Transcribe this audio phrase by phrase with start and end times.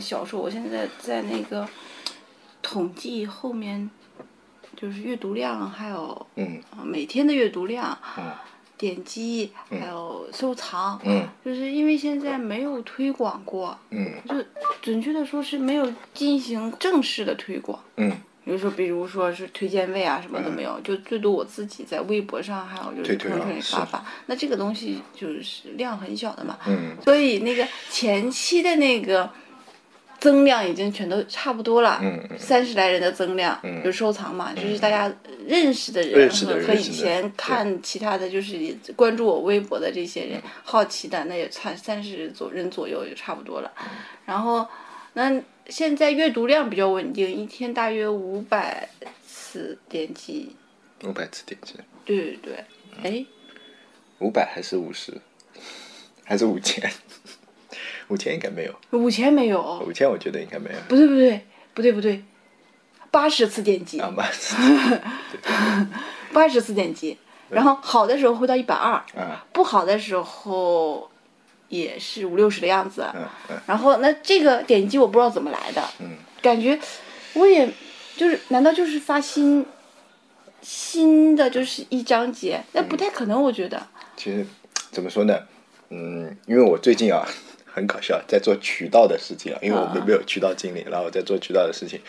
[0.00, 1.68] 小说，我现在在那个
[2.62, 3.90] 统计后面，
[4.76, 6.60] 就是阅读量，还有嗯。
[6.70, 8.24] 啊每天的阅读量、嗯。
[8.76, 11.26] 点击，还有收藏，嗯。
[11.44, 14.14] 就是因为现在没有推广过，嗯。
[14.28, 14.34] 就
[14.82, 17.78] 准确的说是没有进行正式的推广。
[17.96, 18.10] 嗯，
[18.44, 24.04] 比如说，比如说是推荐位啊，什么都没有，就最多我自己在微博上，还有就是朋友圈里发发。
[24.26, 26.96] 那这个东西就是量很小的嘛，嗯。
[27.02, 29.30] 所以那个前期的那个
[30.24, 32.00] 增量已经全都差不多了，
[32.38, 33.82] 三十来人的增量，嗯。
[33.84, 35.14] 就是收藏嘛，就是大家
[35.46, 43.70] 认识的人和和以前看其他的就是关注我微博的这些人好奇的，那也差三十左人左右就差不多了。
[43.78, 43.90] 嗯
[44.24, 44.66] 然后
[45.12, 48.88] 那现在阅读量比较稳定，一天大约五百
[49.26, 50.56] 次点击，
[51.04, 51.74] 五百次点击，
[52.06, 52.64] 对对对，
[53.02, 53.26] 哎，
[54.20, 55.12] 五百还是五十，
[56.24, 56.90] 还是五千？
[58.08, 60.76] 五千应该没有，五千没有，五千我觉得应该没有。
[60.88, 61.40] 不对不对
[61.74, 62.22] 不对不对，
[63.10, 64.28] 八十次点击，啊吧，
[66.32, 67.16] 八十次点击，
[67.48, 71.10] 然后好的时候会到一百二，啊不好的时候
[71.68, 73.06] 也是五六十的样子。
[73.14, 76.78] 嗯嗯然后那这个点击我不知道怎么来的，嗯感觉
[77.34, 77.68] 我也
[78.16, 79.64] 就是难道就是发新
[80.60, 82.62] 新的就是一章节？
[82.72, 83.86] 那不太可能，我觉得。
[84.16, 84.46] 其实
[84.90, 85.38] 怎么说呢？
[85.90, 87.26] 嗯，因为我最近啊
[87.74, 92.00] 很搞笑，在做渠道的事情啊，因为我们没有渠道经理，然后在做渠道的事情，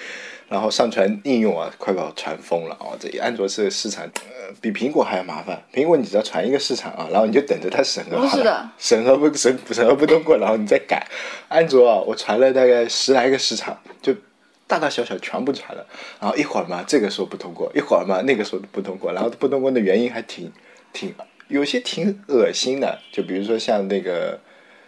[0.47, 2.95] 然后上传应用啊，快把我传疯了哦！
[2.99, 5.59] 这安卓是市场，呃，比苹果还要麻烦。
[5.73, 8.23] 苹果你只要传一个市场啊，然后你就等着它审核
[8.77, 11.03] 审核不审审核不通过，然后你再改。
[11.47, 14.13] 安卓啊，我传了大概十来个市场，就
[14.67, 15.83] 大大小小全部传了，
[16.21, 20.51] 然后一会儿嘛这个时候不通过，一会儿嘛那个时候不通过，然后不通过的原因还挺
[20.93, 21.11] 挺
[21.47, 24.39] 有些挺恶心的，就比如说像那个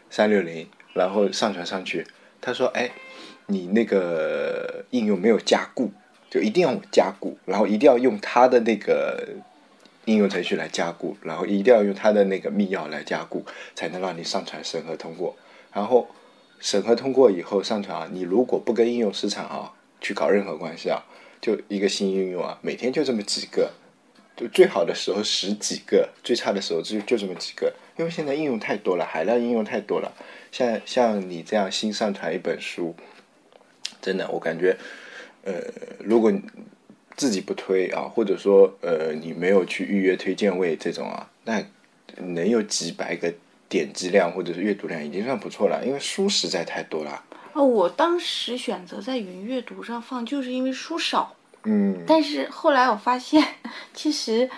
[0.10, 2.06] 三六零，然后上传上去，
[2.42, 2.92] 他说哎，
[3.48, 5.92] 你那个应用没有加固，
[6.30, 9.28] 就一定要加固，然后一定要用它的那个
[10.06, 13.46] 应用程序来加固，然后一定要用它的那个密钥来加固，
[13.76, 15.36] 才能让你上传审核通过。
[15.74, 16.08] 然后
[16.60, 21.04] 审核通过以后上传啊，你如果不跟应用市场啊去搞任何关系啊，
[21.40, 23.72] 就一个新应用啊，每天就这么几个，
[24.36, 30.14] 就最好的时候十几个，最差的时候就就这么几个，因为现在应用太多了，海量应用太多了。
[30.52, 32.96] 像像你这样新上传一本书，
[34.02, 34.78] 真的我感觉，
[35.44, 35.54] 呃，
[36.00, 36.42] 如果你
[37.16, 41.64] 自己不推啊，或者说呃你没有去预约推荐位这种啊，那
[42.18, 43.34] 能有几百个
[43.68, 47.24] 点击量或者是阅读量已经算不错了，因为书实在太多了。
[47.54, 51.36] 哦，我当时选择在云阅读上放，就是因为书少。
[51.64, 53.44] 嗯但是后来我发现，
[53.94, 54.50] 其实，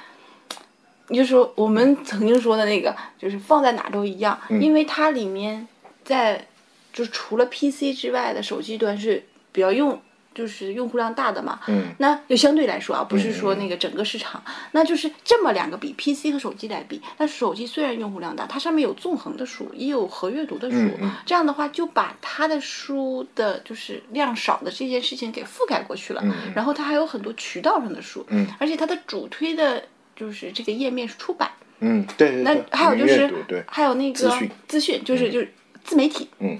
[1.09, 4.61] 就是说我们曾经说的那个，就是放在哪都一样，嗯。
[4.61, 5.67] 因为它里面
[6.03, 6.47] 在
[6.93, 9.99] 就是除了 PC 之外的手机端是比较用。
[10.31, 11.87] 就是用户量大的嘛，嗯。
[11.97, 20.77] 那就相对来说啊，不是说那个整个市场，那就是这么两个比 PC 和手机来比，那手机虽然用户量大，它上面有纵横的书，也有合阅读的书，
[21.25, 28.47] 这样的话就把它的书的就是量少的这件事情给覆盖过去了，嗯然后它还有很多渠道上的书，嗯。
[28.59, 29.83] 而且它的主推的
[30.19, 31.49] 就是这个页面是出版，
[31.79, 33.33] 嗯，对对那，还有就是
[33.67, 35.53] 还有那个资讯资讯就是就是
[35.83, 36.59] 自媒体，嗯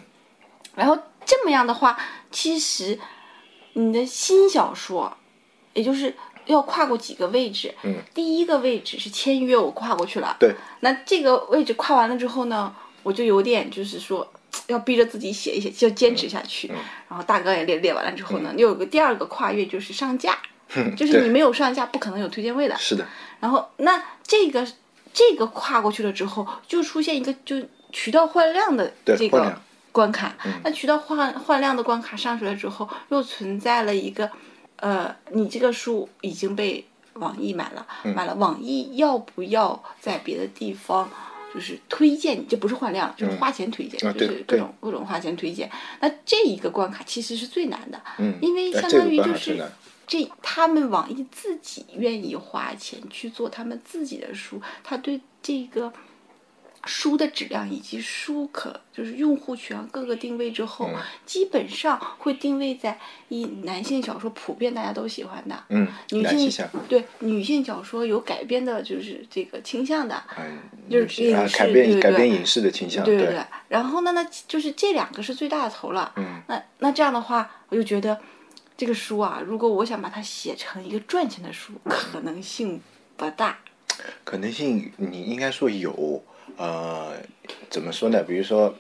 [0.75, 2.00] 然后这么样的话，
[2.31, 2.97] 其实
[3.74, 5.16] 你的新小说，
[5.74, 6.16] 也就是
[6.46, 7.75] 要跨过几个位置。
[7.84, 10.38] 嗯，第一个位置是签约，我跨过去了。
[10.40, 14.31] 对，那这个位置跨完了之后呢，我就有点就是说。
[14.66, 16.68] 要逼着自己写一写，就坚持下去。
[16.70, 16.76] 嗯
[17.08, 20.38] 然后大纲也列列完了之后呢，又有个第二个跨越，就是上架，
[20.97, 22.76] 就是你没有上架，不可能有推荐位的。
[22.76, 23.08] 是的，
[23.40, 24.66] 然后那这个
[25.14, 27.56] 这个跨过去了之后，就出现一个就
[27.91, 29.59] 渠道换量的这个
[29.91, 30.36] 关卡。
[30.46, 34.30] 嗯那渠道换换量的关卡上去了之后，又存在了一个，
[34.78, 41.09] 呃，你这个书已经被网易买了，嗯买了，网易要不要在别的地方？
[41.52, 45.68] 就是推荐你，这不是换量，就是花钱推荐，啊就是各种各种花钱推荐。
[46.00, 49.59] 那这一个关卡其实是最难的，嗯，因为相当于就是
[50.09, 55.94] 这他们网易自己愿意花钱去做他们自己的书，他对这个
[56.85, 60.96] 书的质量以及书可就是用户群各个定位之后，嗯
[61.28, 62.97] 基本上会定位在
[63.28, 70.58] 以男性小说普遍大家都喜欢的，嗯，女性向，对女性小说有改编的就是这个倾向的，嗯，
[70.90, 71.58] 就是啊影视
[72.00, 73.40] 改编影视的倾向，对对对。
[73.67, 76.11] 然后呢，那就是这两个是最大的头了。
[76.16, 78.20] 嗯，那那这样的话，我就觉得
[78.79, 82.79] 这个书啊，如果我想把它写成一个赚钱的书，可能性
[83.17, 83.59] 不大。
[84.23, 86.23] 可能性你应该说有，
[86.55, 87.17] 呃，
[87.70, 88.23] 怎么说呢？
[88.23, 88.73] 比如说，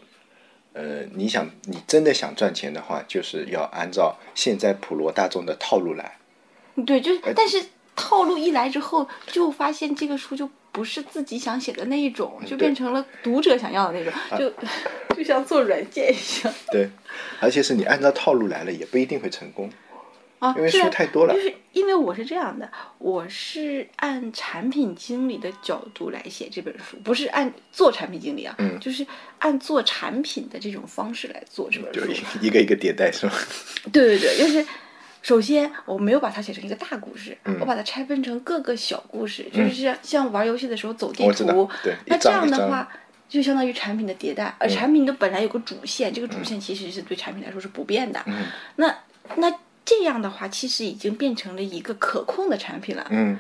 [0.71, 6.17] 呃，你想你真的想赚钱的话，就是要按照现在普罗大众的套路来。
[6.85, 7.61] 对，就是，但是
[7.93, 16.53] 套路一来之后，就发现这个书就不是自己想写的那一种，就变成了读者想要的那种，就就像做软件一样。
[16.71, 16.89] 对，
[17.41, 19.69] 而且是你按照套路来了，也不一定会成功。
[20.39, 29.05] 啊，因为书太多了就是因为我是这样的，我是按产品经理的角度来写这本书，不是按做产品经理啊，嗯就是
[29.39, 32.23] 按做产品的这种方式来做这本就书。
[32.41, 33.33] 一一个一个迭代是吗？
[33.91, 34.65] 对对对，就是
[35.21, 42.89] 首先我没有把它写成一个大故事，嗯我把它拆分成各个小故事，就是像像玩游戏的时候走地图，对那这样的话。
[43.29, 48.19] 就相当于产品的迭代，而嗯产品的本来有个主线，这个主线其实是对产品来说是不变的。
[48.25, 48.45] 嗯
[48.77, 48.97] 那
[49.35, 49.53] 那
[49.89, 53.07] 这样的话，其实已经变成了一个可控的产品了。
[53.09, 53.35] 嗯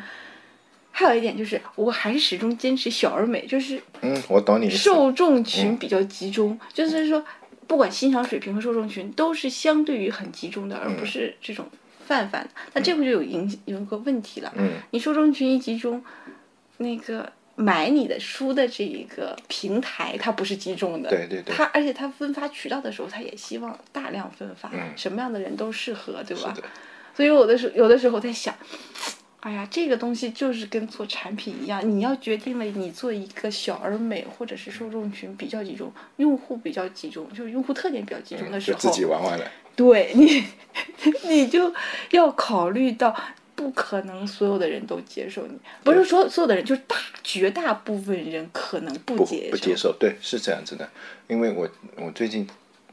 [0.91, 4.67] 还有一点就是，我还是始终坚持小而美，就是嗯，我懂你。
[4.67, 7.23] 受众群比较集中，就是说，
[7.67, 11.67] 不管欣赏水平和受众群都是相对于很集中的，而不是这种
[12.05, 12.49] 泛泛的。
[12.73, 16.03] 那这回就有影有一个问题了，嗯你受众群一集中，
[16.77, 26.55] 那个买你的书的这一个平台它不是集中的，对对对它而且它分发渠道的时候，它也希望大量分发，嗯什么样的人都适合，对吧
[27.13, 28.55] 所以有的时有的时候在想，
[29.41, 39.45] 哎呀，这个东西就是跟做产品一样，你要决定了你做一个小而美，或者是受众群比较集中、用户比较集中，就是用户特点比较集中的时候，就自己玩玩了。
[39.75, 40.45] 对你，
[41.27, 41.73] 你就
[42.11, 43.13] 要考虑到。
[43.59, 49.51] 不可能所有的人都接受你，不是说所有的人，就是大绝大部分人可能不不接受。
[49.51, 50.89] 不接受，对，是这样子的。
[51.27, 52.47] 因为我我最近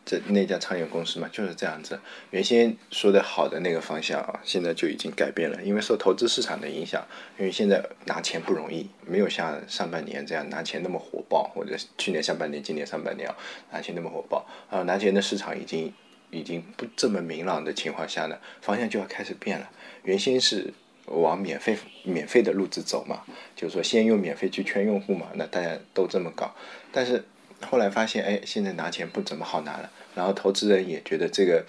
[0.05, 2.01] 在那家创业公司嘛，就是这样子。
[2.33, 7.07] 原先说的好的那个方向啊，现在就已经改变了，因为受投资市场的影响。
[7.39, 13.37] 因为现在拿钱不容易，没有像上半年这样拿钱那么火爆，或者去年上半年、今年上半年啊
[13.71, 14.45] 拿钱那么火爆。
[14.69, 15.95] 啊，拿钱的市场已经
[16.37, 19.71] 已经不这么明朗的情况下呢，方向就要开始变了。
[20.05, 20.73] 原先是
[21.07, 23.23] 往免费免费的路子走嘛，
[23.55, 26.55] 就是说先用免费去圈用户嘛，那大家都这么搞。
[26.93, 27.25] 但是
[27.69, 31.65] 后来发现，哎，现在拿钱不怎么好拿了，然后投资人也觉得这个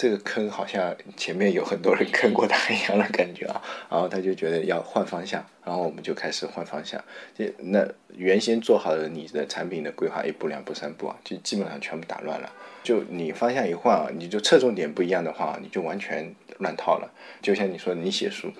[0.00, 3.60] 这个坑好像前面有很多人坑过他一样的感觉啊，
[3.90, 6.98] 然后他就觉得要换方向，然后我们就开始换方向。
[7.36, 7.86] 这那
[8.16, 12.50] 原先做好了你的产品的规划一步两步三步啊，就基本上全部打乱了。
[12.82, 17.12] 就你方向一换啊，你就侧重点不一样的话，你就完全乱套了。
[17.42, 18.50] 就像你说你写书，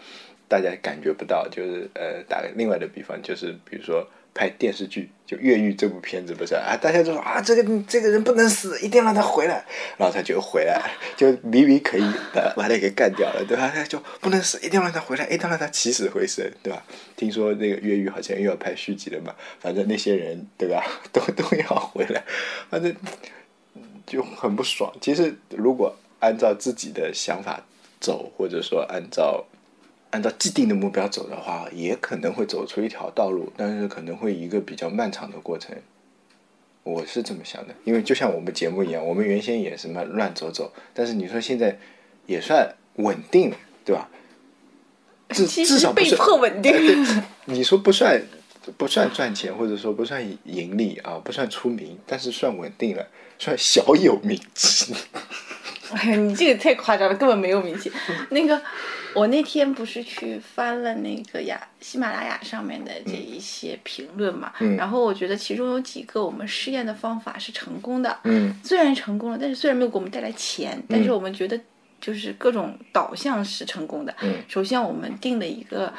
[0.47, 9.65] 大家感觉不到，就是呃，打个另外的比方，就是比如说拍电视剧，就《越狱》这部片子不是啊，大家就说啊，这个这个人不能死，一定要让他回来，
[9.97, 13.71] 然后他就回来，就明明可以把把他给干掉了，对吧？
[13.75, 16.83] 他就不能死，一定要让他回来，一定要让他起死回生，对吧？
[17.17, 22.23] 听说那个《越狱》好像又要拍续集了嘛，反正那些人对吧， 都都要回来，
[22.69, 22.95] 反正。
[24.07, 24.93] 就很不爽。
[25.01, 27.65] 其实如果按照自己的想法
[28.01, 29.45] 走，或者说按照
[30.11, 35.77] 按照既定的目标走的话，也可能会走出一条道路，但是可能会一个比较漫长的过程。
[36.83, 41.79] 我是这么想的，因为就像我们节目一样，我们原先也什么乱走走，但是你说现在
[42.27, 44.09] 也算稳定了，对吧？
[45.29, 46.73] 至 其实被至少不是迫稳定。
[47.45, 48.21] 你说不算
[48.77, 53.07] 不算赚钱，或者说不算盈利啊，不算出名，但是算稳定了，
[53.39, 54.95] 算小有名气。
[55.95, 57.91] 哎呀，你这个太夸张了，根本没有名气。
[58.31, 58.61] 那个，
[59.15, 71.59] 我那天不是去翻了那个雅喜马拉雅上面的这一些评论嘛，嗯然后我觉得其中有几个我们试验的方法是成功的，嗯虽然成功了，但是虽然没有给我们带来钱，但是我们觉得
[72.01, 74.15] 就是各种导向是成功的。
[74.23, 75.93] 嗯首先我们定的一个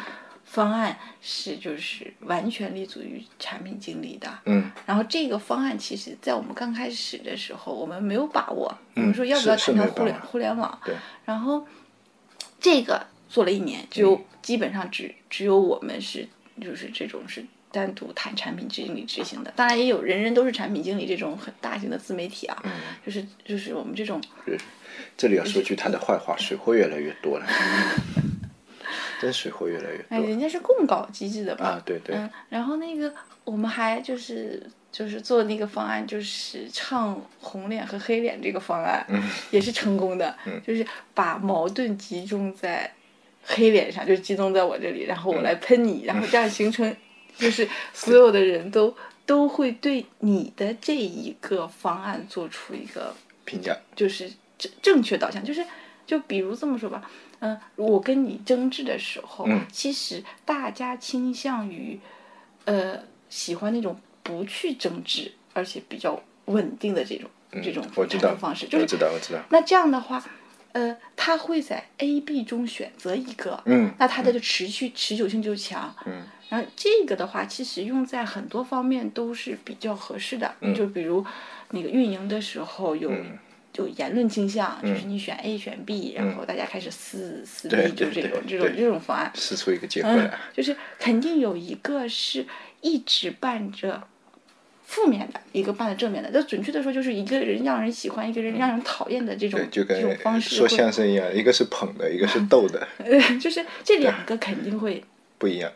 [0.45, 8.77] 方案是就是完全立足于产品经理的，嗯然后这个方案其实，在我们刚开始的时候，我们没有把握。
[8.95, 10.79] 我们说要不要谈条互联互联网？
[10.83, 10.95] 对，
[11.25, 11.65] 然后
[12.59, 16.27] 这个做了一年，就基本上只只有我们是
[16.61, 19.53] 就是这种是单独谈产品经理执行的。
[19.55, 22.63] 当然也有人人都是产品经理这种很大型的自媒体啊，
[23.05, 24.21] 就是就是我们这种
[25.17, 27.45] 这里要说句他的坏话，水货越来越多了，
[29.21, 31.65] 真水货越来越哎，人家是共搞机制的吧。
[31.65, 31.81] 啊！
[31.85, 33.13] 对对，嗯，然后那个
[33.43, 40.35] 我们还就是就是做那个方案，就是唱红脸和黑脸这个方案，嗯也是成功的，
[40.65, 42.91] 就是把矛盾集中在
[43.43, 46.95] 黑脸上，就集中在我这里，然后我来喷你， 然后这样形成
[47.37, 55.65] 就是所有的人都都会对你的这一个方案做出一个评价就是正正确导向，就是
[56.05, 57.09] 就比如这么说吧，
[57.41, 59.61] 嗯、我跟你争执的时候，嗯。
[59.71, 61.99] 其实大家倾向于，
[62.65, 67.29] 呃，喜欢那种不去争执，而且比较稳定的这种
[67.63, 70.23] 这种我知道产生方式，就是我知道我知道，那这样的话，
[70.71, 80.75] 呃，他会在 A、B 中选择一个，嗯那他的就持续持久性就强，嗯，然后这个的话，其实用在很多方面都是比较合适的，嗯。
[80.75, 81.25] 就比如
[81.71, 83.11] 那个运营的时候有。
[83.75, 92.45] 有言论倾向，就是你选 A 选 B，、然后大家开始撕撕逼就对对这种这种这种方案，撕出一个结果嗯来，，就是肯定有一个是
[92.81, 94.03] 一直伴着
[94.83, 96.29] 负面的，一个伴着正面的。
[96.33, 105.03] 那准确的说，就是一个人让人喜欢，一个人让人讨厌的这种对，就这种跟说方式说，相声一样，一个是捧的，一个是逗的， 呃，就是这两个肯定会，
[105.37, 105.71] 不一样。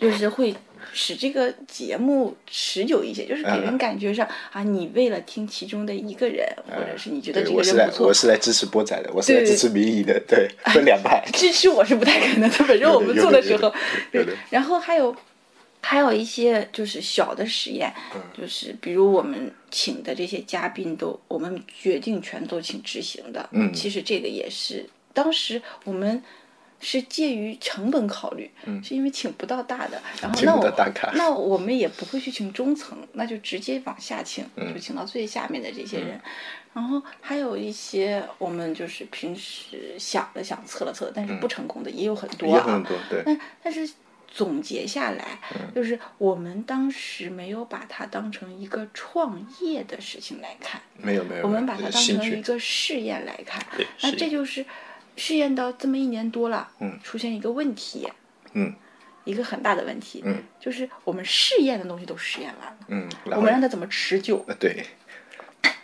[0.00, 0.54] 就是会
[0.92, 11.22] 使这个节目持久一些，就是给人嗯感觉上啊，你为了听其中的一个人，或者是你觉得这个对我是来人不错我，是来支持波仔的，我是来支持民意的，对， 分两派。
[11.34, 13.72] 支持我是不太可能的，反正我们做的时候
[14.48, 15.14] 然后还有
[15.82, 23.48] 还有一些就是小的实验，嗯就是比如我们请的这些嘉宾都，我们决定全都请执行的。
[23.52, 26.22] 嗯其实这个也是当时我们。
[26.80, 28.50] 是介于成本考虑，
[28.82, 36.20] 是因为请不到大的，然后那我那我们也不会去请中层，那就直接往下请，嗯就请到最下面的这些人。
[36.72, 42.64] 然后还有一些我们就是平时想了想、测了测，但是不成功的也有很多啊。
[42.64, 43.92] 也很多，对，但但是
[44.28, 53.60] 总结下来，嗯就是我们当时没有把它当成一个创业的事情来看，没有没有，我们把它当成一个试验来看。
[54.02, 54.64] 那这就是
[55.20, 56.98] 试验到这么一年多了，嗯。
[57.02, 58.08] 出现一个问题，
[58.54, 58.74] 嗯。
[59.24, 60.42] 一个很大的问题，嗯。
[60.58, 64.44] 就是我们试验的东西都试验完了，嗯，我们让它怎么持久？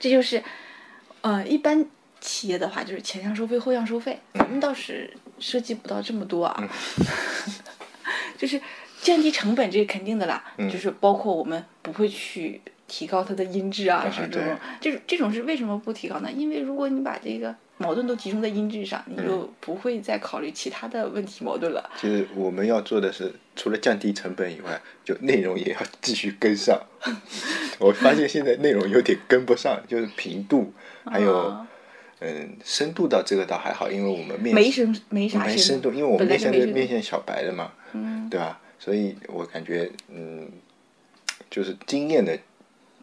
[0.01, 0.43] 这就是，
[1.21, 1.85] 呃，一般
[2.19, 6.69] 企业的话就是前项收费后项收费，咱们倒是涉及不到这么多啊，
[8.39, 8.59] 就是
[9.03, 16.31] 降低成本这是肯定的啦，就是包括我们不会去提高它的音质啊，是这种，这种这种是为什么不提高呢？
[16.31, 21.91] 因为如果你把这个矛盾都集中在音质上，你就不会再考虑其他的问题矛盾了。
[22.01, 26.81] 其实我们要做的是，除了降低成本以外，就内容也要继续跟上。
[27.79, 30.73] 我发现现在内容有点跟不上，就是频度
[31.05, 31.69] 还有啊
[32.21, 38.59] 嗯深度到这个倒还好，因为我们面没深没啥没深度，因为我们面向面向小白的嘛，嗯，对吧？
[38.79, 40.49] 所以我感觉嗯，
[41.51, 42.39] 就是经验的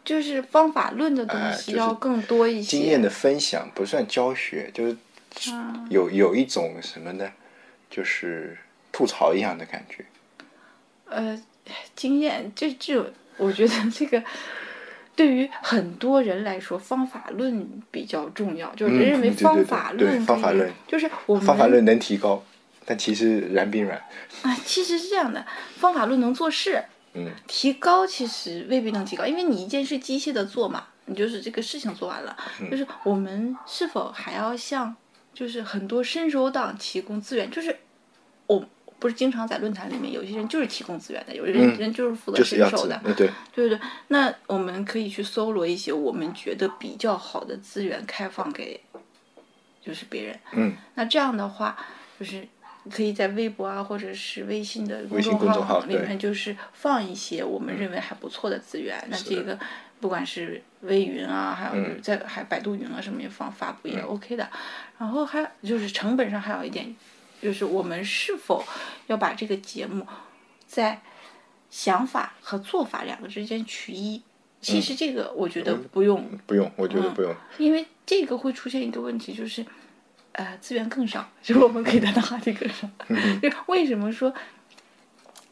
[0.04, 2.76] 就是方法论的东西要更多一些。
[2.78, 7.32] 经验的分享不算教学，就是啊有有一种什么呢？
[7.90, 8.58] 就是
[8.92, 10.04] 吐槽一样的感觉。
[11.08, 11.40] 呃，
[11.94, 13.06] 经验这这种，
[13.36, 14.22] 我觉得这个
[15.14, 22.44] 对于很多人来说，方法论比较重要，就是嗯人认为方法对论方法论就是我们方法论能提高，
[22.84, 23.96] 但其实然并卵。
[24.42, 25.46] 啊，其实是这样的，
[25.76, 26.82] 方法论能做事，
[27.14, 27.32] 嗯。
[27.46, 32.70] 提高其实未必能提高，因为你一件事机械的做嘛，你就是这个事情做完了，嗯。
[32.70, 34.94] 就是我们是否还要向
[35.32, 37.76] 就是很多伸手党提供资源，就是
[38.46, 38.64] 我
[38.98, 41.78] 不是经常在论坛里面，有些人就是提供资源的，有些人、嗯。
[41.78, 48.80] 人就是负责伸手的，呃对，对对对，那我们可以去搜罗一些我们觉得比较好的资源，开放给
[49.84, 50.40] 就是别人。
[50.52, 51.76] 嗯，那这样的话，
[52.18, 52.46] 就是
[52.90, 59.02] 可以在微博啊，或者是微信的公众公众号里面，就是放一些我们认为还不错的资源。
[59.08, 59.58] 那这个
[60.00, 64.48] 不管是微云啊，还有在还百度云啊什么也放发布也 OK 的。
[64.98, 66.94] 然后还就是成本上还有一点，
[67.42, 68.64] 就是我们是否
[69.06, 70.06] 要把这个节目
[70.66, 71.00] 在
[71.70, 74.22] 想法和做法两个之间取一。
[74.60, 77.34] 其实这个我觉得不用，不用，我觉得嗯不用。
[77.58, 79.62] 因为这个会出现一个问题，就是，
[80.34, 82.88] 呃，资源更少， 就是我们给他的话题更少。
[83.42, 84.32] 就为什么说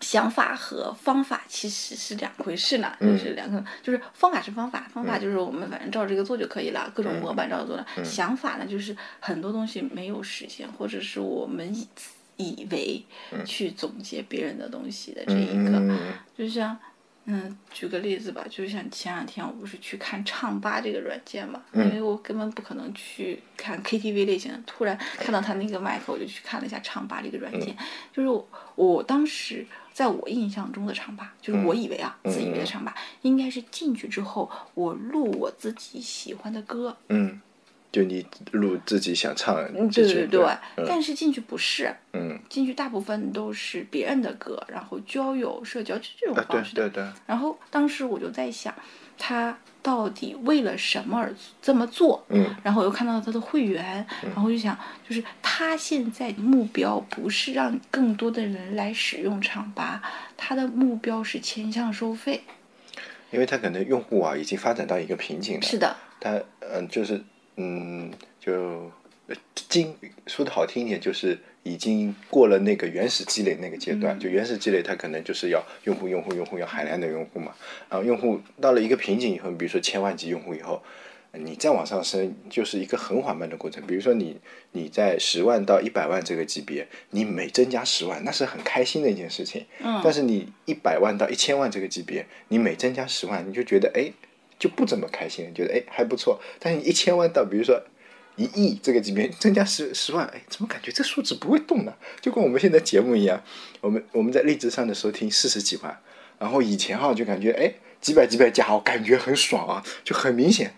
[0.00, 2.92] 想法和方法其实是两回事呢？
[3.00, 7.86] 就是两个，就是方法是方法，方法就是我们反正照这个做就可以了，各种模板照着做了。
[8.04, 11.86] 想法呢，就是很多东西没有实现，或者是我们以
[12.36, 13.04] 以为
[13.44, 16.76] 去总结别人的东西的这一个，嗯，就像，
[17.25, 27.76] 嗯，举个例子吧，就像前两天我不是去看唱吧这个软件嘛，因为我根本不可能去看 KTV 类型的，突然看到他那个麦克，我就去看了一下唱吧这个软件，
[28.12, 37.41] 就是我我当时在我印象中的唱吧，就是我以为啊，自以为的唱吧，应该是进去之后我录我自己喜欢的歌，嗯，
[37.92, 39.54] 就你录自己想唱
[39.90, 40.42] 对对对，
[40.76, 46.88] 嗯但是进去不是，嗯，进去大部分都是别人的歌，然后交友、社交就这种方式的。
[46.88, 48.75] 对对，然后当时我就在想，
[49.18, 52.25] 他到底为了什么而这么做？
[52.30, 54.75] 嗯，然后我又看到他的会员，然后我就想，
[55.06, 60.00] 就是他现在目标不是让更多的人来使用唱吧，
[60.34, 62.42] 他的目标是前向收费。
[63.30, 65.62] 因为他可能用户啊已经发展到一个瓶颈了。
[65.62, 67.22] 是的，他嗯、就是
[67.56, 68.90] 嗯就
[69.26, 69.37] 呃
[69.68, 69.94] 经
[70.26, 74.18] 说的好听一点，就是已经过了那个原始积累那个阶段。
[74.18, 77.52] 就原始积累，它可能就是要用户用户用户要海量的用户嘛。
[77.88, 80.82] 然后用户到了一个瓶颈以后，比如说千万级用户以后。
[81.35, 83.82] 你再往上升，就是一个很缓慢的过程。
[83.87, 84.37] 比如说你
[84.73, 89.64] 你在十万到一百万这个级别，你每增加十万，那是很开心的一件事情。
[89.82, 94.12] 嗯但是你一百万到一千万这个级别，你每增加十万，你就觉得哎，
[94.62, 96.40] 就不怎么开心，觉得哎还不错。
[96.61, 97.83] 但是一千万到比如说
[98.37, 101.92] 一亿这个级别，增加十十万，哎，怎么感觉这数字不会动呢？
[102.21, 103.42] 就跟我们现在节目一样，
[103.81, 106.00] 我们我们在荔枝上的收听四十几万，
[106.38, 110.73] 然后以前哈就感觉哎几百几百加，我感觉很爽啊，就很明显。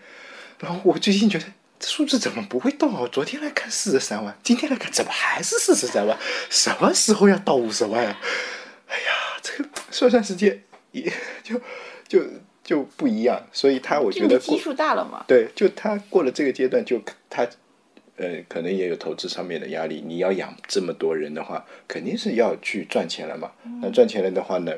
[0.57, 1.45] 然后我最近觉得
[1.79, 3.07] 这数字怎么不会动啊？
[3.11, 6.17] 昨天来看四十三万，今天来看怎么还是四十三万？
[6.49, 8.19] 什么时候要到五十万啊？
[8.87, 11.13] 哎呀，这个算算时间也
[11.43, 11.61] 就
[12.07, 12.19] 就
[12.65, 15.23] 就不一样，所以他我觉得基数大了嘛。
[15.27, 17.47] 对，就他过了这个阶段，就他
[18.17, 20.03] 呃可能也有投资上面的压力。
[20.03, 23.51] 你要养这么多人的话，肯定是要去赚钱了嘛。
[23.81, 24.73] 那赚钱了的话呢，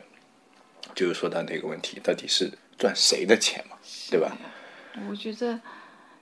[0.93, 3.77] 就是说到那个问题，到底是赚谁的钱嘛，
[4.11, 4.37] 对吧？
[5.09, 5.61] 我觉得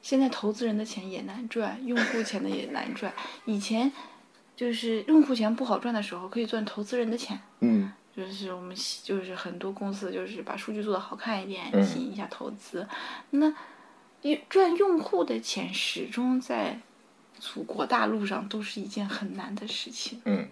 [0.04, 3.12] 现在投资人的钱也难赚，用户钱的也难赚。
[3.46, 3.92] 以前
[4.56, 7.40] 就是用户钱不好赚的时候，可以赚投资人的钱。
[7.62, 12.88] 嗯就是我们就是很多公司就是把数据做得好看一点，嗯吸引一下投资。
[13.32, 13.54] 那
[14.22, 16.80] 用赚用户的钱，始终在
[17.38, 20.22] 祖国大陆上都是一件很难的事情。
[20.26, 20.48] 嗯，